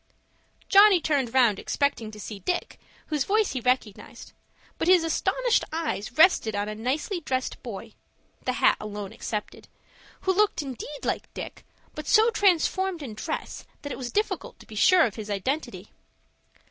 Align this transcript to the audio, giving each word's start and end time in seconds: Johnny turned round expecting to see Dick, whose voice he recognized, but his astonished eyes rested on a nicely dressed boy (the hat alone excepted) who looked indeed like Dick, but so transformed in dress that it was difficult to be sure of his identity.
Johnny 0.67 0.99
turned 0.99 1.31
round 1.31 1.59
expecting 1.59 2.09
to 2.09 2.19
see 2.19 2.39
Dick, 2.39 2.79
whose 3.09 3.23
voice 3.23 3.51
he 3.51 3.61
recognized, 3.61 4.31
but 4.79 4.87
his 4.87 5.03
astonished 5.03 5.63
eyes 5.71 6.13
rested 6.17 6.55
on 6.55 6.67
a 6.67 6.73
nicely 6.73 7.19
dressed 7.21 7.61
boy 7.61 7.93
(the 8.45 8.53
hat 8.53 8.77
alone 8.79 9.13
excepted) 9.13 9.67
who 10.21 10.33
looked 10.33 10.63
indeed 10.63 11.05
like 11.05 11.31
Dick, 11.35 11.63
but 11.93 12.07
so 12.07 12.31
transformed 12.31 13.03
in 13.03 13.13
dress 13.13 13.67
that 13.83 13.91
it 13.91 13.97
was 13.99 14.11
difficult 14.11 14.57
to 14.59 14.65
be 14.65 14.73
sure 14.73 15.05
of 15.05 15.17
his 15.17 15.29
identity. 15.29 15.91